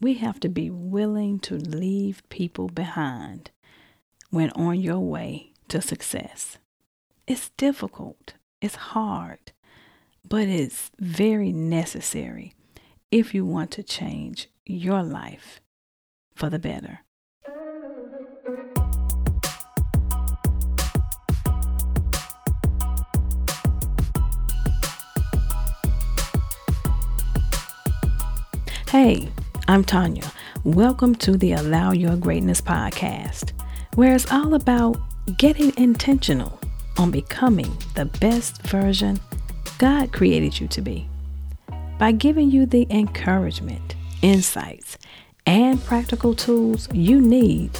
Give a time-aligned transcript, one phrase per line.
[0.00, 3.50] we have to be willing to leave people behind
[4.30, 6.58] when on your way to success.
[7.26, 9.52] It's difficult, it's hard,
[10.28, 12.54] but it's very necessary
[13.10, 15.60] if you want to change your life
[16.34, 17.00] for the better.
[28.90, 29.28] Hey,
[29.66, 30.30] I'm Tonya.
[30.62, 33.52] Welcome to the Allow Your Greatness podcast,
[33.94, 34.98] where it's all about
[35.38, 36.60] getting intentional
[36.98, 39.18] on becoming the best version
[39.78, 41.08] God created you to be.
[41.98, 44.98] By giving you the encouragement, insights,
[45.46, 47.70] and practical tools you need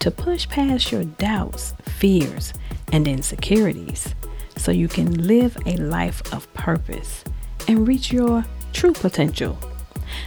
[0.00, 2.52] to push past your doubts, fears,
[2.92, 4.14] and insecurities
[4.58, 7.24] so you can live a life of purpose
[7.66, 8.44] and reach your
[8.74, 9.58] true potential.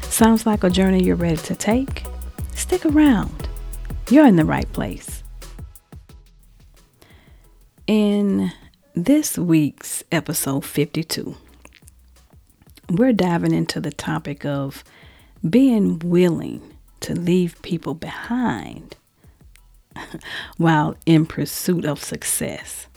[0.04, 2.06] Sounds like a journey you're ready to take?
[2.56, 3.48] Stick around.
[4.10, 5.24] You're in the right place.
[7.88, 8.52] In
[8.96, 11.36] this week's episode 52,
[12.90, 14.84] we're diving into the topic of
[15.50, 16.62] being willing
[17.02, 18.96] to leave people behind
[20.58, 22.88] while in pursuit of success.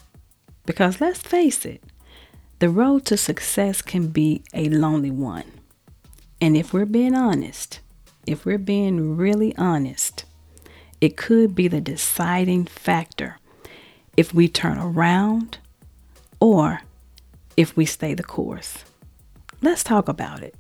[0.64, 1.83] Because let's face it,
[2.59, 5.45] the road to success can be a lonely one.
[6.41, 7.81] And if we're being honest,
[8.27, 10.25] if we're being really honest,
[11.01, 13.39] it could be the deciding factor
[14.17, 15.59] if we turn around
[16.41, 16.81] or
[17.57, 18.84] if we stay the course.
[19.62, 20.55] Let's talk about it.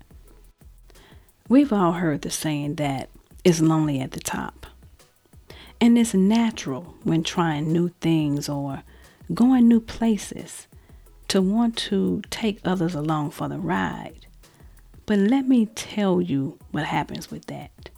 [1.48, 3.08] We've all heard the saying that
[3.44, 4.66] it's lonely at the top.
[5.80, 8.82] And it's natural when trying new things or
[9.32, 10.66] going new places
[11.28, 14.26] to want to take others along for the ride.
[15.06, 17.90] But let me tell you what happens with that.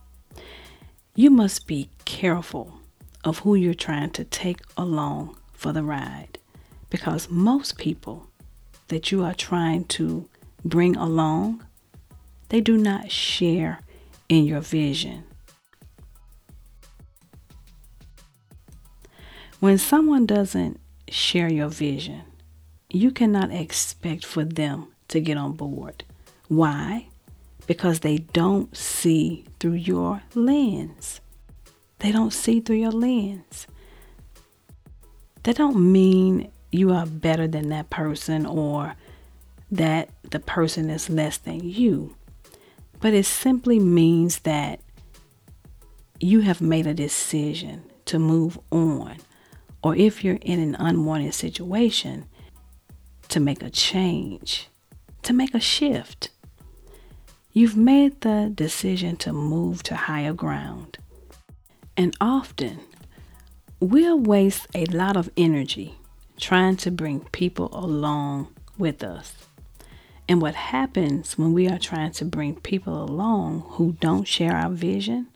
[1.15, 2.81] You must be careful
[3.25, 6.39] of who you're trying to take along for the ride
[6.91, 8.29] because most people
[8.89, 10.29] that you are trying to
[10.65, 11.65] bring along,
[12.51, 13.81] they do not share
[14.29, 15.25] in your vision.
[19.61, 20.79] When someone doesn't
[21.09, 22.23] share your vision,
[22.91, 26.05] you cannot expect for them to get on board.
[26.49, 27.09] Why?
[27.67, 31.21] Because they don't see through your lens.
[31.99, 33.67] They don't see through your lens.
[35.43, 38.95] That don't mean you are better than that person or
[39.71, 42.17] that the person is less than you.
[43.01, 44.81] But it simply means that
[46.21, 49.17] you have made a decision to move on.
[49.83, 52.27] Or if you're in an unwanted situation,
[53.29, 54.69] to make a change,
[55.23, 56.31] to make a shift.
[57.53, 60.99] You've made the decision to move to higher ground.
[61.97, 62.81] And often,
[63.81, 65.97] we'll waste a lot of energy
[66.39, 69.35] trying to bring people along with us.
[70.29, 74.71] And what happens when we are trying to bring people along who don't share our
[74.71, 75.29] vision,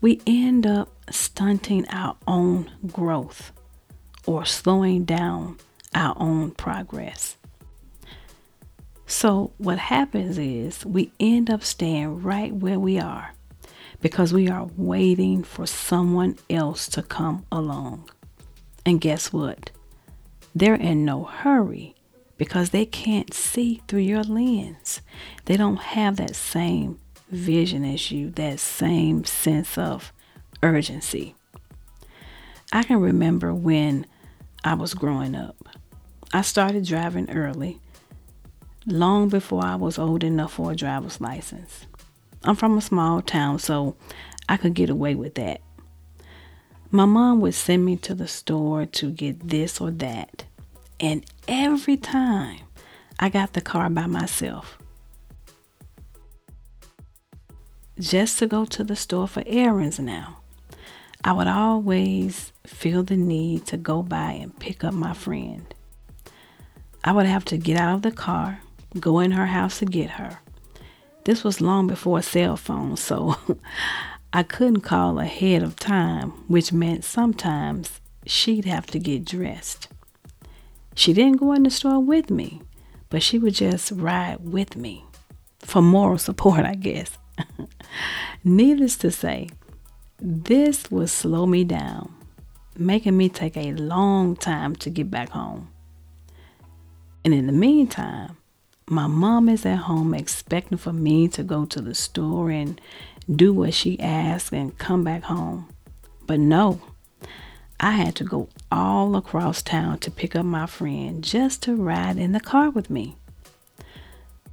[0.00, 3.52] we end up stunting our own growth
[4.26, 5.58] or slowing down
[5.94, 7.36] our own progress.
[9.12, 13.34] So, what happens is we end up staying right where we are
[14.00, 18.08] because we are waiting for someone else to come along.
[18.86, 19.70] And guess what?
[20.54, 21.94] They're in no hurry
[22.38, 25.02] because they can't see through your lens.
[25.44, 26.98] They don't have that same
[27.30, 30.10] vision as you, that same sense of
[30.62, 31.34] urgency.
[32.72, 34.06] I can remember when
[34.64, 35.68] I was growing up.
[36.32, 37.78] I started driving early
[38.86, 41.86] long before I was old enough for a driver's license.
[42.44, 43.96] I'm from a small town, so
[44.48, 45.60] I could get away with that.
[46.90, 50.44] My mom would send me to the store to get this or that,
[51.00, 52.60] and every time
[53.18, 54.78] I got the car by myself.
[58.00, 60.38] Just to go to the store for errands now.
[61.24, 65.72] I would always feel the need to go by and pick up my friend.
[67.04, 68.58] I would have to get out of the car,
[68.98, 70.40] go in her house to get her.
[71.24, 73.36] This was long before cell phones, so
[74.32, 79.88] I couldn't call ahead of time, which meant sometimes she'd have to get dressed.
[80.94, 82.62] She didn't go in the store with me,
[83.08, 85.04] but she would just ride with me
[85.60, 87.18] for moral support, I guess.
[88.44, 89.48] Needless to say,
[90.18, 92.14] this would slow me down,
[92.76, 95.68] making me take a long time to get back home.
[97.24, 98.36] And in the meantime,
[98.92, 102.80] my mom is at home expecting for me to go to the store and
[103.34, 105.68] do what she asked, and come back home.
[106.26, 106.80] But no,
[107.80, 112.18] I had to go all across town to pick up my friend just to ride
[112.18, 113.16] in the car with me.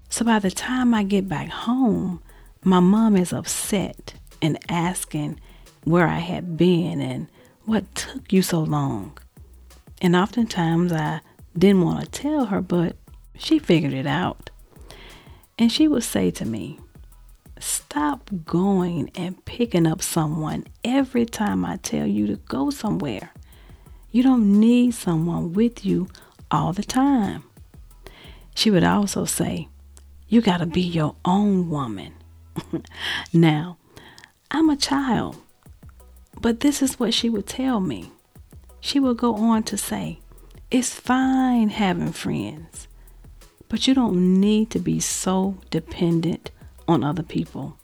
[0.09, 2.21] So by the time I get back home,
[2.63, 5.39] my mom is upset and asking
[5.83, 7.27] where I had been and
[7.65, 9.17] what took you so long.
[10.01, 11.21] And oftentimes I
[11.57, 12.95] didn't want to tell her, but
[13.39, 14.51] she figured it out.
[15.57, 16.79] And she would say to me,
[17.59, 23.31] Stop going and picking up someone every time I tell you to go somewhere.
[24.11, 26.07] You don't need someone with you
[26.51, 27.43] all the time.
[28.55, 29.67] She would also say,
[30.27, 32.13] You got to be your own woman.
[33.33, 33.77] now,
[34.51, 35.37] I'm a child,
[36.41, 38.11] but this is what she would tell me.
[38.79, 40.19] She would go on to say,
[40.71, 42.87] It's fine having friends,
[43.69, 46.51] but you don't need to be so dependent
[46.87, 47.77] on other people.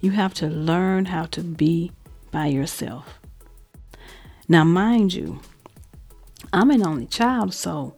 [0.00, 1.92] You have to learn how to be
[2.30, 3.18] by yourself.
[4.48, 5.40] Now, mind you,
[6.52, 7.94] I'm an only child, so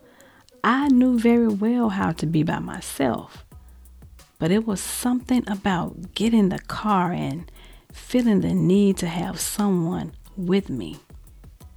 [0.63, 3.45] I knew very well how to be by myself.
[4.39, 7.51] But it was something about getting the car and
[7.93, 10.99] feeling the need to have someone with me,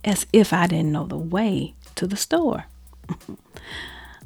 [0.03, 2.65] as if I didn't know the way to the store.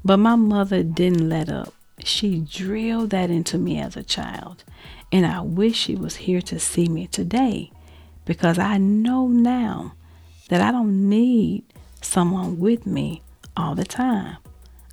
[0.04, 1.74] but my mother didn't let up.
[2.04, 4.64] She drilled that into me as a child,
[5.12, 7.72] and I wish she was here to see me today
[8.26, 9.94] because I know now
[10.50, 11.64] that I don't need
[12.02, 13.22] someone with me
[13.56, 14.38] all the time.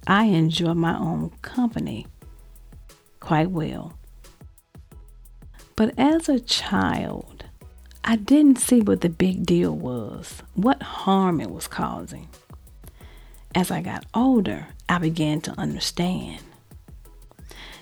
[0.06, 2.06] I enjoy my own company
[3.20, 3.99] quite well.
[5.76, 7.44] But as a child,
[8.05, 12.28] I didn't see what the big deal was, what harm it was causing.
[13.54, 16.42] As I got older, I began to understand.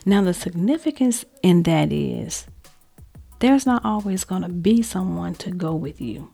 [0.04, 2.46] Now, the significance in that is
[3.40, 6.30] there's not always going to be someone to go with you.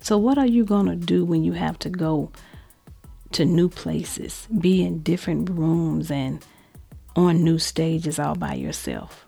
[0.00, 2.32] So, what are you going to do when you have to go
[3.32, 6.44] to new places, be in different rooms, and
[7.14, 9.26] on new stages all by yourself?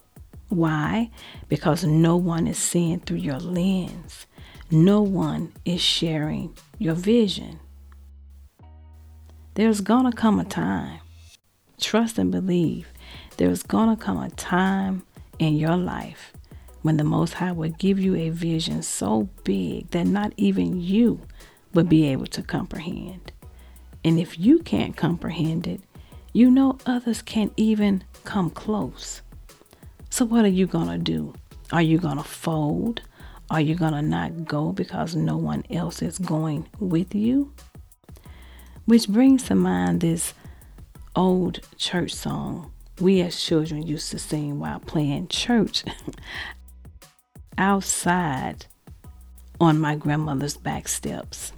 [0.49, 1.11] Why?
[1.49, 4.27] Because no one is seeing through your lens,
[4.71, 7.61] no one is sharing your vision.
[9.57, 11.01] There's to come a time,
[11.81, 12.89] trust and believe,
[13.39, 13.63] there's
[13.97, 15.03] to come a time
[15.39, 16.35] in your life
[16.83, 21.23] when the Most High will give you a vision so big that not even you
[21.73, 23.33] would be able to comprehend.
[24.05, 25.81] And if you can't comprehend it,
[26.35, 29.23] you know others can't even come close.
[30.11, 31.33] So, what are you to do?
[31.73, 33.01] Are you to fold?
[33.49, 37.53] Are you to not go because no one else is going with you?
[38.87, 40.33] Which brings to mind this
[41.15, 45.85] old church song we as children used to sing while playing church
[47.59, 48.67] outside
[49.61, 51.53] on my grandmother's back steps.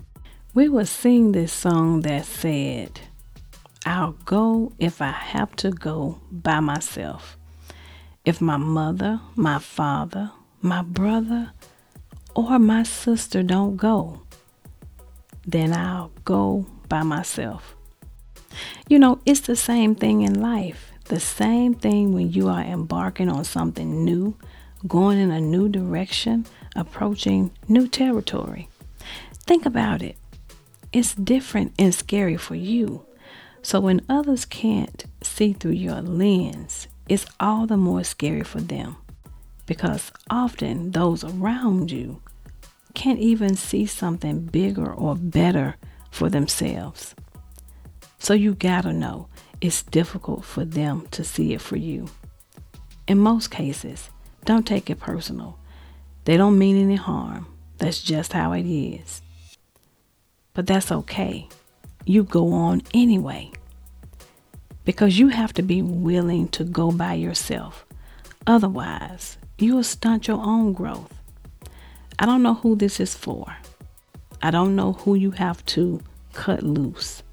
[0.54, 3.00] We would sing this song that said,
[3.86, 7.36] I'll go if I have to go by myself.
[8.24, 11.52] If my mother, my father, my brother,
[12.34, 14.22] or my sister don't go,
[15.46, 17.76] then I'll go by myself.
[18.88, 20.92] You know, it's the same thing in life.
[21.04, 24.36] The same thing when you are embarking on something new,
[24.86, 26.46] going in a new direction,
[26.76, 28.68] approaching new territory.
[29.46, 30.16] Think about it.
[30.92, 33.04] It's different and scary for you.
[33.62, 38.96] So when others can't see through your lens, it's all the more scary for them
[39.68, 42.20] because often those around you
[42.94, 45.76] can't even see something bigger or better
[46.18, 47.14] for themselves.
[48.18, 49.28] So you gotta know
[49.60, 52.08] it's difficult for them to see it for you.
[53.06, 54.10] In most cases,
[54.44, 55.60] don't take it personal.
[56.24, 57.46] They don't mean any harm.
[57.78, 59.22] That's just how it is.
[60.54, 61.48] But that's okay.
[62.04, 63.52] You go on anyway.
[64.84, 67.86] Because you have to be willing to go by yourself.
[68.44, 71.14] Otherwise, you will stunt your own growth.
[72.18, 73.54] I don't know who this is for.
[74.42, 76.00] I don't know who you have to
[76.38, 77.24] cut loose.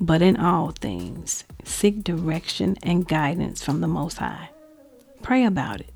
[0.00, 4.50] But in all things, seek direction and guidance from the Most High.
[5.22, 5.92] Pray about it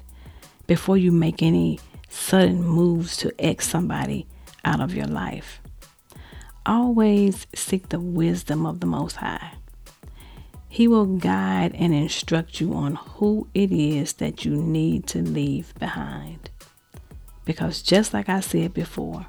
[0.68, 4.28] before you make any sudden moves to X somebody
[4.64, 5.60] out of your life.
[6.64, 9.54] Always seek the wisdom of the Most High.
[10.68, 15.74] He will guide and instruct you on who it is that you need to leave
[15.80, 16.50] behind.
[17.44, 19.26] Because just like I said before,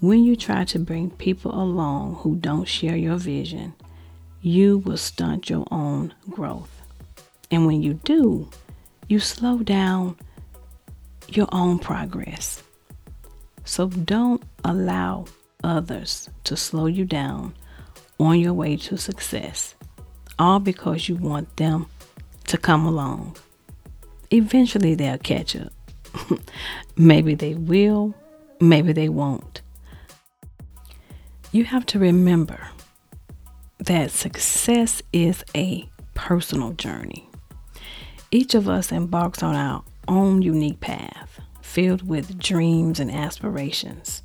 [0.00, 3.74] when you try to bring people along who don't share your vision,
[4.42, 6.82] you will stunt your own growth.
[7.50, 8.48] And when you do,
[9.08, 10.16] you slow down
[11.28, 12.62] your own progress.
[13.64, 15.26] So don't allow
[15.64, 17.54] others to slow you down
[18.18, 19.74] on your way to success,
[20.38, 21.86] all because you want them
[22.46, 23.36] to come along.
[24.30, 25.72] Eventually, they'll catch up.
[26.96, 28.14] maybe they will,
[28.60, 29.62] maybe they won't.
[31.56, 32.68] You have to remember
[33.78, 37.30] that success is a personal journey.
[38.30, 44.22] Each of us embarks on our own unique path, filled with dreams and aspirations.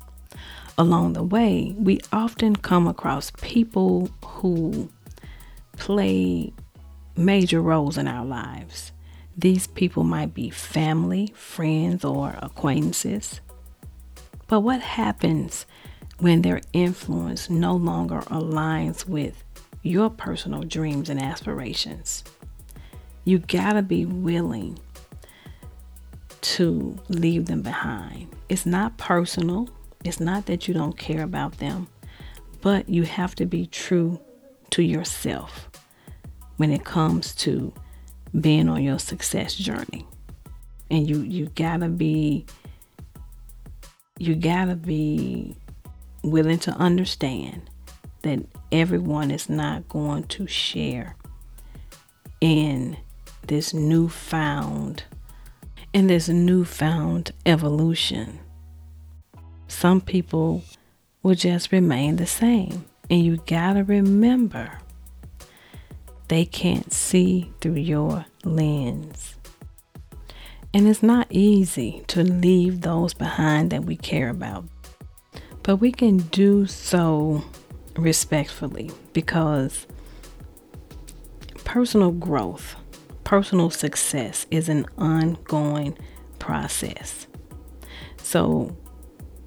[0.76, 4.90] Along the way, we often come across people who
[5.78, 6.52] play
[7.16, 8.92] major roles in our lives.
[9.38, 13.40] These people might be family, friends, or acquaintances.
[14.48, 15.64] But what happens
[16.18, 19.42] when their influence no longer aligns with
[19.82, 22.24] your personal dreams and aspirations?
[23.24, 24.78] You gotta be willing
[26.40, 28.28] to leave them behind.
[28.48, 29.68] It's not personal,
[30.04, 31.86] it's not that you don't care about them,
[32.60, 34.20] but you have to be true
[34.70, 35.70] to yourself
[36.56, 37.72] when it comes to
[38.40, 40.06] being on your success journey.
[40.90, 42.44] And you you gotta be
[44.18, 45.56] you gotta be
[46.22, 47.70] willing to understand
[48.22, 51.16] that everyone is not going to share
[52.40, 52.96] in
[53.46, 55.04] this newfound
[55.92, 58.38] in this newfound evolution.
[59.68, 60.64] Some people
[61.22, 62.86] will just remain the same.
[63.10, 64.78] And you gotta remember
[66.28, 69.36] they can't see through your lens.
[70.72, 74.64] And it's not easy to leave those behind that we care about.
[75.62, 77.44] But we can do so
[77.96, 79.86] respectfully because
[81.64, 82.74] personal growth,
[83.24, 85.96] personal success is an ongoing
[86.38, 87.26] process.
[88.22, 88.76] So,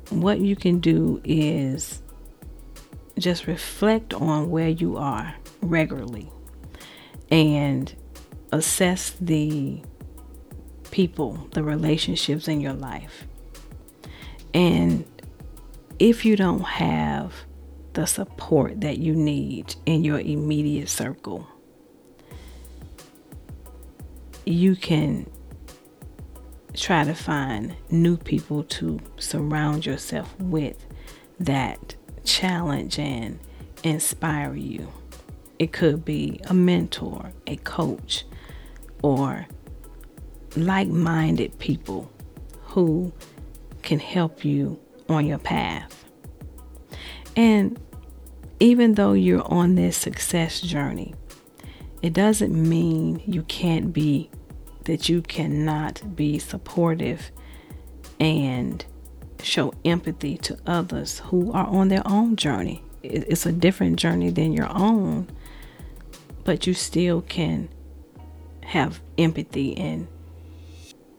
[0.10, 2.02] what you can do is
[3.18, 6.30] just reflect on where you are regularly
[7.30, 7.94] and
[8.52, 9.82] assess the
[10.92, 13.28] people, the relationships in your life.
[14.54, 15.06] And
[16.00, 17.34] if you don't have
[17.94, 21.48] the support that you need in your immediate circle,
[24.46, 25.30] you can
[26.74, 30.86] try to find new people to surround yourself with
[31.40, 33.40] that challenge and
[33.84, 34.92] inspire you.
[35.58, 38.26] It could be a mentor, a coach,
[39.02, 39.48] or
[40.58, 42.12] like minded people
[42.64, 43.14] who
[43.82, 46.06] can help you on your path.
[47.36, 47.80] And
[48.60, 51.14] even though you're on this success journey,
[52.02, 54.30] it doesn't mean you can't be,
[54.86, 57.32] that you cannot be supportive
[58.20, 58.86] and
[59.42, 62.84] show empathy to others who are on their own journey.
[63.04, 65.28] It's a different journey than your own,
[66.44, 67.70] but you still can
[68.64, 70.08] have empathy and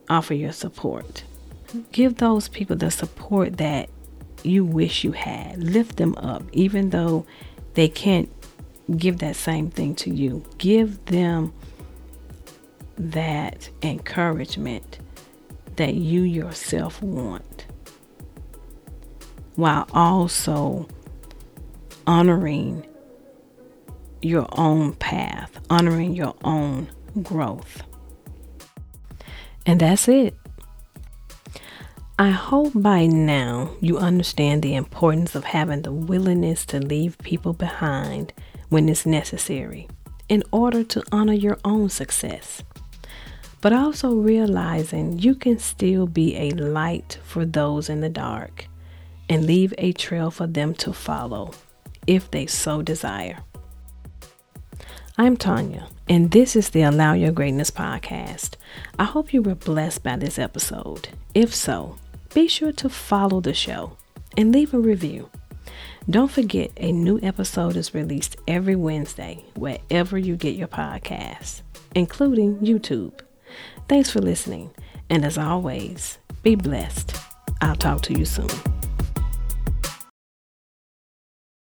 [0.08, 1.24] offer your support.
[1.92, 3.90] Give those people the support that
[4.42, 5.62] you wish you had.
[5.62, 7.26] Lift them up, even though
[7.74, 8.30] they can't
[8.96, 10.44] give that same thing to you.
[10.58, 11.52] Give them
[12.96, 14.98] that encouragement
[15.76, 17.66] that you yourself want
[19.56, 20.88] while also
[22.06, 22.86] honoring
[24.22, 26.88] your own path, honoring your own
[27.22, 27.82] growth.
[29.64, 30.34] And that's it.
[32.18, 37.52] I hope by now you understand the importance of having the willingness to leave people
[37.52, 38.32] behind
[38.70, 39.86] when it's necessary
[40.28, 42.62] in order to honor your own success.
[43.60, 48.66] But also realizing you can still be a light for those in the dark
[49.28, 51.52] and leave a trail for them to follow
[52.06, 53.38] if they so desire.
[55.18, 58.56] I'm Tonya, and this is the Allow Your Greatness podcast.
[58.98, 61.08] I hope you were blessed by this episode.
[61.32, 61.96] If so,
[62.34, 63.96] be sure to follow the show
[64.36, 65.30] and leave a review.
[66.10, 71.62] Don't forget, a new episode is released every Wednesday wherever you get your podcasts,
[71.94, 73.20] including YouTube.
[73.88, 74.70] Thanks for listening,
[75.08, 77.16] and as always, be blessed.
[77.62, 78.50] I'll talk to you soon.